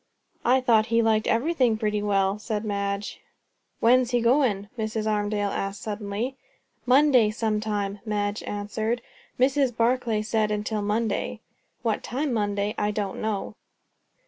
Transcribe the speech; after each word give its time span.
"I 0.43 0.61
thought 0.61 0.87
he 0.87 1.03
liked 1.03 1.27
everything 1.27 1.77
pretty 1.77 2.01
well," 2.01 2.39
said 2.39 2.65
Madge. 2.65 3.21
"When's 3.79 4.09
he 4.09 4.19
goin'?" 4.19 4.67
Mrs. 4.75 5.05
Armadale 5.05 5.51
asked 5.51 5.83
suddenly. 5.83 6.37
"Monday, 6.87 7.29
some 7.29 7.59
time," 7.59 7.99
Madge 8.03 8.41
answered. 8.41 9.03
"Mrs. 9.39 9.77
Barclay 9.77 10.23
said 10.23 10.49
'until 10.49 10.81
Monday.' 10.81 11.39
What 11.83 12.01
time 12.01 12.33
Monday 12.33 12.73
I 12.79 12.89
don't 12.89 13.21
know." 13.21 13.53